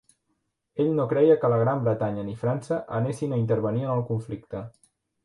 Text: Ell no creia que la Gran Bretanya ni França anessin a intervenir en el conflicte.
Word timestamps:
Ell 0.83 0.87
no 0.99 1.03
creia 1.11 1.35
que 1.43 1.51
la 1.53 1.59
Gran 1.63 1.83
Bretanya 1.87 2.23
ni 2.29 2.33
França 2.45 2.79
anessin 3.01 3.37
a 3.37 3.39
intervenir 3.43 3.85
en 3.89 3.93
el 3.99 4.03
conflicte. 4.09 4.65